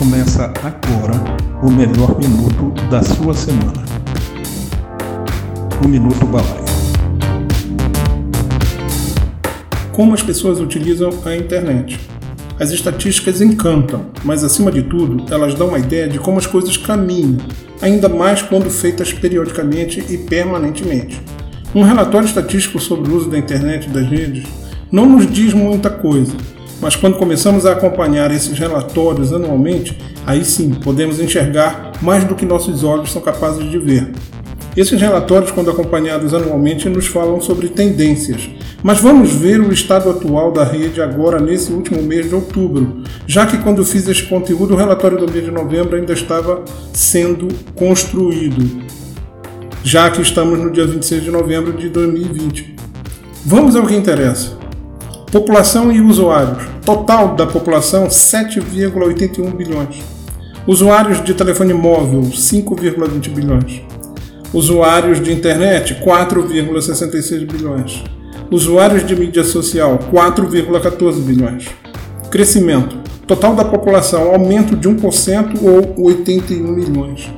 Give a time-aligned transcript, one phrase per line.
[0.00, 1.12] Começa agora
[1.62, 3.84] o melhor minuto da sua semana.
[5.84, 6.64] O Minuto Balaio.
[9.92, 12.00] Como as pessoas utilizam a internet?
[12.58, 16.78] As estatísticas encantam, mas acima de tudo, elas dão uma ideia de como as coisas
[16.78, 17.36] caminham,
[17.82, 21.20] ainda mais quando feitas periodicamente e permanentemente.
[21.74, 24.44] Um relatório estatístico sobre o uso da internet e das redes
[24.90, 26.32] não nos diz muita coisa,
[26.80, 32.46] mas quando começamos a acompanhar esses relatórios anualmente, aí sim podemos enxergar mais do que
[32.46, 34.10] nossos olhos são capazes de ver.
[34.76, 38.48] Esses relatórios, quando acompanhados anualmente, nos falam sobre tendências,
[38.82, 43.46] mas vamos ver o estado atual da rede agora nesse último mês de outubro, já
[43.46, 48.84] que quando fiz esse conteúdo o relatório do mês de novembro ainda estava sendo construído,
[49.82, 52.76] já que estamos no dia 26 de novembro de 2020.
[53.44, 54.60] Vamos ao que interessa.
[55.30, 56.64] População e usuários.
[56.84, 60.02] Total da população 7,81 bilhões.
[60.66, 63.80] Usuários de telefone móvel 5,20 bilhões.
[64.52, 68.02] Usuários de internet 4,66 bilhões.
[68.50, 71.68] Usuários de mídia social 4,14 bilhões.
[72.28, 72.96] Crescimento.
[73.24, 77.30] Total da população aumento de 1% ou 81 milhões.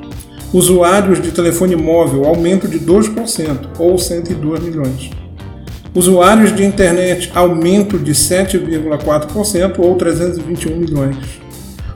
[0.50, 5.21] Usuários de telefone móvel aumento de 2% ou 102 milhões
[5.94, 11.16] Usuários de internet, aumento de 7,4% ou 321 milhões.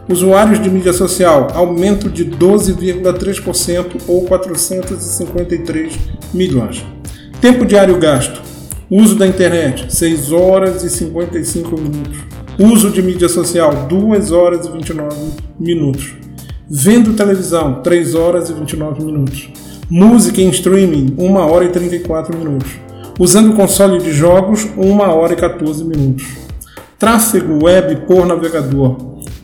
[0.06, 5.94] Usuários de mídia social, aumento de 12,3% ou 453
[6.34, 6.84] milhões.
[7.40, 8.42] Tempo diário gasto.
[8.90, 12.18] Uso da internet, 6 horas e 55 minutos.
[12.58, 15.16] Uso de mídia social, 2 horas e 29
[15.58, 16.12] minutos.
[16.68, 19.48] Vendo televisão, 3 horas e 29 minutos.
[19.88, 22.85] Música em streaming, 1 hora e 34 minutos
[23.18, 26.26] usando o console de jogos 1 hora e 14 minutos.
[26.98, 28.96] Tráfego web por navegador: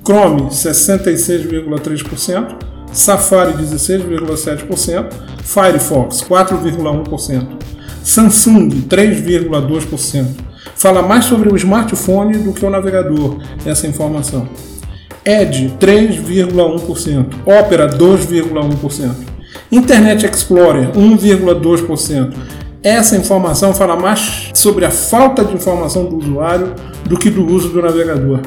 [0.05, 2.57] Chrome 66,3%,
[2.93, 5.07] Safari 16,7%,
[5.43, 7.47] Firefox 4,1%,
[8.03, 10.27] Samsung 3,2%.
[10.75, 14.49] Fala mais sobre o smartphone do que o navegador, essa informação.
[15.25, 19.15] Edge 3,1%, Opera 2,1%,
[19.71, 22.35] Internet Explorer 1,2%,
[22.83, 27.69] essa informação fala mais sobre a falta de informação do usuário do que do uso
[27.69, 28.41] do navegador.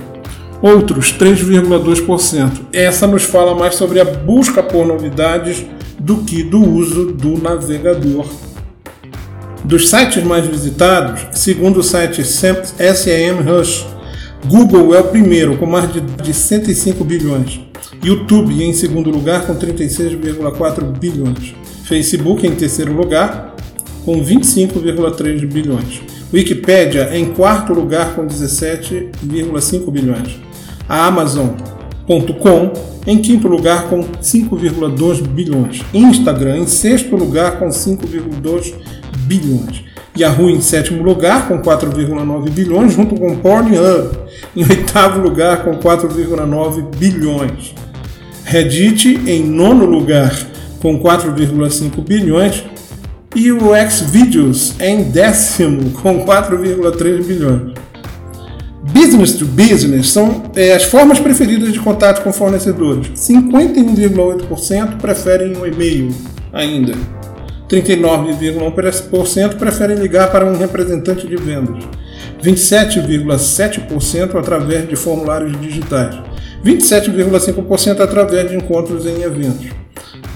[0.61, 2.51] Outros 3,2%.
[2.73, 5.65] Essa nos fala mais sobre a busca por novidades
[5.97, 8.25] do que do uso do navegador.
[9.63, 13.85] Dos sites mais visitados, segundo o site SEM Rush,
[14.47, 17.61] Google é o primeiro com mais de 105 bilhões.
[18.03, 21.55] YouTube em segundo lugar com 36,4 bilhões.
[21.85, 23.54] Facebook em terceiro lugar
[24.05, 26.01] com 25,3 bilhões.
[26.31, 30.39] Wikipédia em quarto lugar com 17,5 bilhões.
[30.87, 32.71] A Amazon.com
[33.07, 35.81] em quinto lugar com 5,2 bilhões.
[35.93, 38.73] Instagram em sexto lugar com 5,2
[39.25, 39.83] bilhões.
[40.17, 44.17] Yahoo em sétimo lugar com 4,9 bilhões, junto com Pornhub
[44.55, 47.73] em oitavo lugar com 4,9 bilhões.
[48.45, 50.31] Reddit em nono lugar
[50.79, 52.63] com 4,5 bilhões
[53.35, 53.59] e o
[53.89, 57.73] Xvideos em décimo com 4,3 bilhões.
[58.93, 63.09] Business to business são é, as formas preferidas de contato com fornecedores.
[63.15, 66.15] 51,8% preferem um e-mail
[66.53, 66.93] ainda.
[67.67, 71.83] 39,1% preferem ligar para um representante de vendas.
[72.41, 76.15] 27,7% através de formulários digitais.
[76.63, 79.84] 27,5% através de encontros em eventos.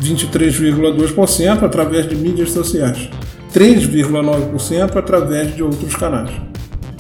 [0.02, 3.10] 23,2% através de mídias sociais,
[3.54, 6.32] 3,9% através de outros canais.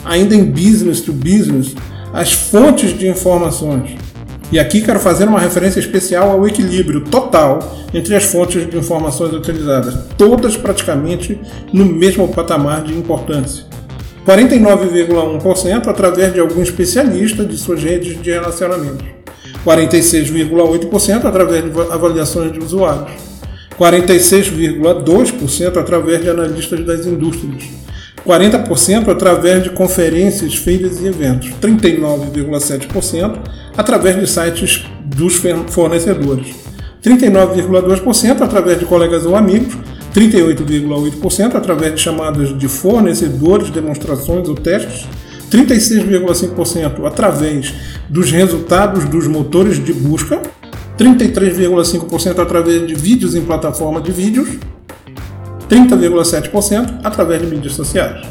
[0.05, 1.75] Ainda em business to business,
[2.13, 3.95] as fontes de informações.
[4.51, 7.59] E aqui quero fazer uma referência especial ao equilíbrio total
[7.93, 11.39] entre as fontes de informações utilizadas, todas praticamente
[11.71, 13.65] no mesmo patamar de importância.
[14.25, 19.18] 49,1% através de algum especialista de suas redes de relacionamento.
[19.65, 23.11] 46,8% através de avaliações de usuários,
[23.77, 27.63] 46,2% através de analistas das indústrias,
[28.25, 33.37] 40% através de conferências, feiras e eventos, 39,7%
[33.77, 36.55] através de sites dos fornecedores,
[37.03, 39.77] 39,2% através de colegas ou amigos,
[40.13, 45.05] 38,8% através de chamadas de fornecedores, demonstrações ou testes,
[45.49, 47.73] 36,5% através
[48.07, 50.41] dos resultados dos motores de busca,
[50.97, 54.49] 33,5% através de vídeos em plataforma de vídeos,
[55.69, 58.25] 30,7% através de mídias sociais.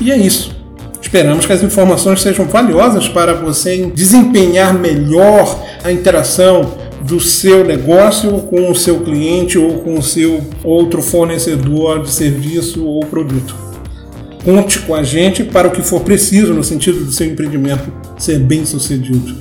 [0.00, 0.54] E é isso.
[1.00, 8.30] Esperamos que as informações sejam valiosas para você desempenhar melhor a interação do seu negócio
[8.42, 13.71] com o seu cliente ou com o seu outro fornecedor de serviço ou produto.
[14.44, 18.40] Conte com a gente para o que for preciso no sentido do seu empreendimento ser
[18.40, 19.36] bem sucedido.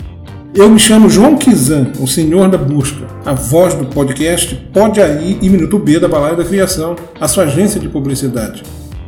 [0.53, 5.39] Eu me chamo João Kizan, o senhor da busca, a voz do podcast Pode Aí
[5.42, 8.63] e Minuto B da Balaia da Criação, a sua agência de publicidade.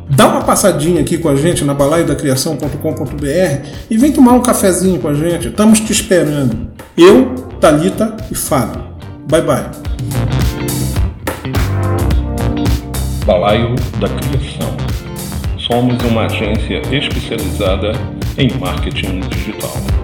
[0.08, 5.08] Dá uma passadinha aqui com a gente na balaidacriação.com.br e vem tomar um cafezinho com
[5.08, 5.48] a gente.
[5.48, 6.68] Estamos te esperando.
[6.96, 8.82] Eu, Talita e Fábio.
[9.28, 9.70] Bye bye.
[13.24, 14.83] Balaio da Criação.
[15.66, 17.92] Somos uma agência especializada
[18.36, 20.03] em marketing digital.